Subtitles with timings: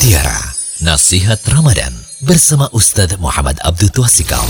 [0.00, 0.40] Mutiara
[0.80, 1.92] Nasihat Ramadan
[2.24, 4.40] bersama Ustadz Muhammad Abdul Twasikal.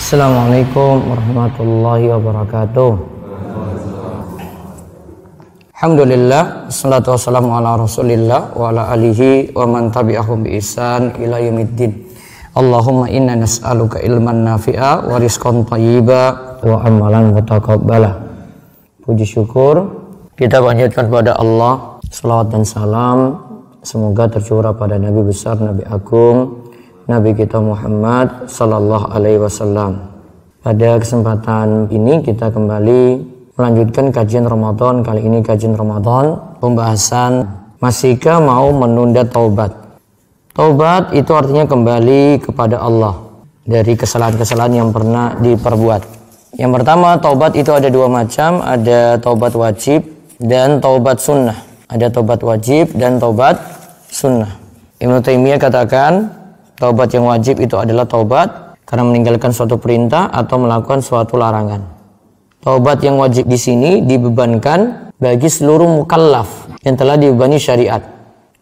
[0.00, 2.90] Assalamualaikum warahmatullahi wabarakatuh.
[5.76, 12.08] Alhamdulillah, salatu wassalamu ala rasulillah wa ala alihi wa man tabi'ahum bi ihsan ila yaumiddin.
[12.56, 18.24] Allahumma inna nas'aluka ilman nafi'a wa rizqan thayyiba wa amalan mutaqabbala.
[19.04, 19.84] Puji syukur
[20.32, 23.45] kita panjatkan kepada Allah salawat dan salam
[23.86, 26.66] semoga tercurah pada Nabi besar Nabi agung
[27.06, 30.10] Nabi kita Muhammad sallallahu alaihi wasallam.
[30.58, 33.22] Pada kesempatan ini kita kembali
[33.54, 35.06] melanjutkan kajian Ramadan.
[35.06, 37.46] Kali ini kajian Ramadan pembahasan
[37.78, 39.70] masihkah mau menunda taubat.
[40.50, 43.22] Taubat itu artinya kembali kepada Allah
[43.62, 46.02] dari kesalahan-kesalahan yang pernah diperbuat.
[46.58, 50.02] Yang pertama, taubat itu ada dua macam, ada taubat wajib
[50.42, 51.60] dan taubat sunnah.
[51.86, 53.75] Ada taubat wajib dan taubat
[54.10, 54.52] sunnah.
[54.96, 56.32] Ibnu Taimiyah katakan,
[56.80, 61.84] taubat yang wajib itu adalah taubat karena meninggalkan suatu perintah atau melakukan suatu larangan.
[62.64, 68.02] Taubat yang wajib di sini dibebankan bagi seluruh mukallaf yang telah dibebani syariat.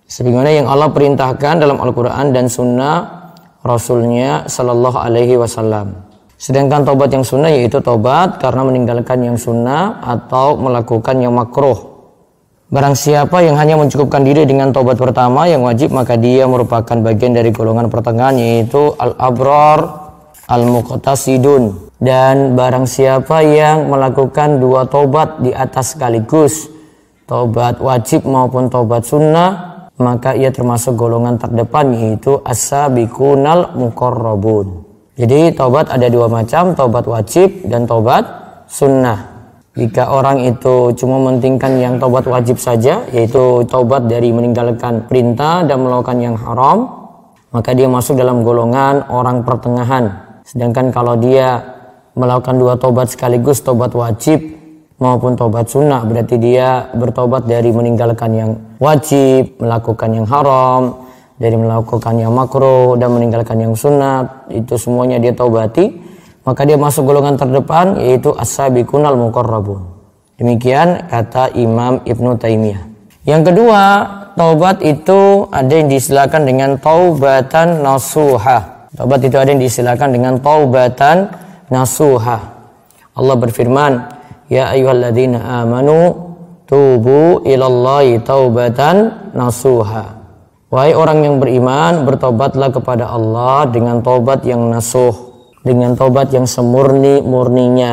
[0.05, 3.25] Sebagaimana yang Allah perintahkan dalam Al-Quran dan Sunnah
[3.65, 6.05] Rasulnya Sallallahu Alaihi Wasallam.
[6.37, 11.94] Sedangkan taubat yang sunnah yaitu taubat karena meninggalkan yang sunnah atau melakukan yang makruh.
[12.75, 17.31] Barang siapa yang hanya mencukupkan diri dengan taubat pertama yang wajib maka dia merupakan bagian
[17.31, 20.11] dari golongan pertengahan yaitu al-abrar
[20.51, 26.67] al-muqtasidun dan barang siapa yang melakukan dua taubat di atas sekaligus
[27.31, 29.51] taubat wajib maupun taubat sunnah
[29.95, 34.83] maka ia termasuk golongan terdepan yaitu as-sabiqunal muqarrabun.
[35.15, 38.27] Jadi taubat ada dua macam, taubat wajib dan taubat
[38.67, 39.34] sunnah.
[39.75, 45.83] Jika orang itu cuma mementingkan yang taubat wajib saja, yaitu taubat dari meninggalkan perintah dan
[45.83, 47.11] melakukan yang haram,
[47.51, 50.39] maka dia masuk dalam golongan orang pertengahan.
[50.47, 51.59] Sedangkan kalau dia
[52.15, 54.39] melakukan dua taubat sekaligus, taubat wajib
[55.03, 61.03] maupun taubat sunnah, berarti dia bertobat dari meninggalkan yang wajib, melakukan yang haram,
[61.35, 66.14] dari melakukan yang makruh dan meninggalkan yang sunat itu semuanya dia taubati
[66.45, 69.89] maka dia masuk golongan terdepan yaitu as-sabiqunal muqarrabun.
[70.37, 72.85] Demikian kata Imam Ibnu Taimiyah.
[73.25, 73.81] Yang kedua
[74.35, 81.31] taubat itu ada yang diistilahkan dengan taubatan nasuha taubat itu ada yang diistilahkan dengan taubatan
[81.71, 82.39] nasuha
[83.15, 83.93] Allah berfirman
[84.51, 86.35] ya ayyuhalladzina amanu
[86.67, 90.27] tubu ilallahi taubatan nasuha
[90.75, 95.34] Wahai orang yang beriman, bertobatlah kepada Allah dengan tobat yang nasuh,
[95.65, 97.93] dengan tobat yang semurni-murninya.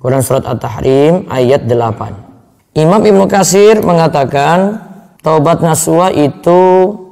[0.00, 2.72] Quran Surat At-Tahrim ayat 8.
[2.80, 4.80] Imam Ibnu Kasir mengatakan,
[5.20, 6.60] taubat nasuha itu,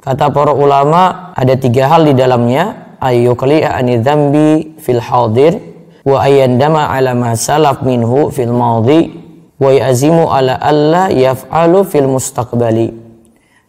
[0.01, 2.97] kata para ulama, ada tiga hal di dalamnya.
[2.99, 5.61] Ayyukli'a anidhambi fil hadir,
[6.01, 9.13] wa ayyandama ala ma salaf minhu fil madhi,
[9.61, 12.91] wa yazimu ala alla yaf'alu fil mustaqbali.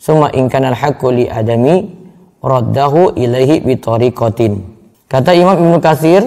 [0.00, 1.92] Suma ingkanal haqqu li adami
[2.40, 4.69] raddahu ilaihi bitoriqatin.
[5.10, 6.22] Kata Imam Ibnu Katsir,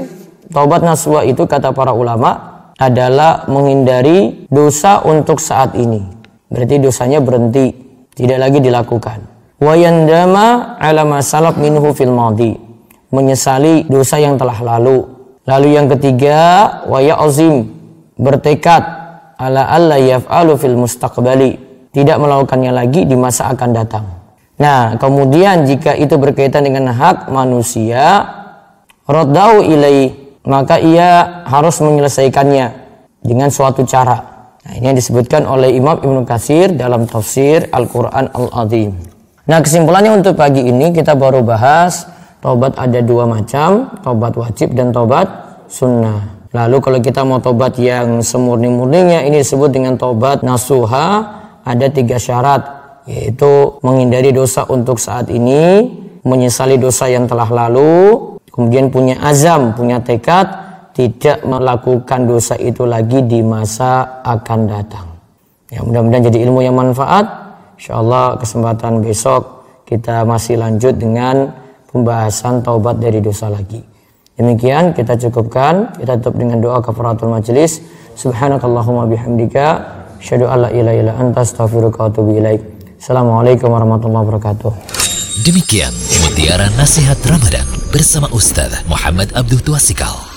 [0.51, 6.03] taubat naswa itu kata para ulama adalah menghindari dosa untuk saat ini.
[6.51, 7.71] Berarti dosanya berhenti,
[8.11, 9.23] tidak lagi dilakukan.
[9.63, 12.59] Wa yandama ala masalaf minhu fil madi.
[13.07, 15.07] Menyesali dosa yang telah lalu.
[15.47, 16.39] Lalu yang ketiga,
[16.83, 17.71] wa ya'zim
[18.19, 18.83] bertekad
[19.39, 21.51] ala alla yaf'alu fil mustaqbali
[21.95, 24.05] tidak melakukannya lagi di masa akan datang.
[24.59, 28.27] Nah, kemudian jika itu berkaitan dengan hak manusia,
[29.07, 30.11] roddau ilai,
[30.47, 32.65] maka ia harus menyelesaikannya
[33.23, 34.51] dengan suatu cara.
[34.63, 38.95] Nah, ini yang disebutkan oleh Imam Ibnu Katsir dalam tafsir Al-Quran Al-Azim.
[39.43, 42.07] Nah, kesimpulannya untuk pagi ini kita baru bahas
[42.39, 45.27] tobat ada dua macam, tobat wajib dan tobat
[45.67, 46.47] sunnah.
[46.55, 51.07] Lalu kalau kita mau tobat yang semurni-murninya ini disebut dengan tobat nasuha
[51.65, 55.91] ada tiga syarat yaitu menghindari dosa untuk saat ini,
[56.23, 60.45] menyesali dosa yang telah lalu, kemudian punya azam, punya tekad
[60.93, 65.07] tidak melakukan dosa itu lagi di masa akan datang.
[65.73, 67.25] Ya mudah-mudahan jadi ilmu yang manfaat.
[67.81, 71.49] Insya Allah kesempatan besok kita masih lanjut dengan
[71.89, 73.81] pembahasan taubat dari dosa lagi.
[74.37, 75.97] Demikian kita cukupkan.
[75.97, 77.81] Kita tutup dengan doa kafaratul majelis.
[78.13, 79.65] Subhanakallahumma bihamdika
[80.23, 82.61] Asyhadu alla ilaha illa anta astaghfiruka wa atubu ilaik.
[82.95, 84.71] Assalamualaikum warahmatullahi wabarakatuh.
[85.43, 85.91] Demikian
[86.23, 90.32] mutiara nasihat Ramadan bersama Ustaz Muhammad Abdul Tuasikal.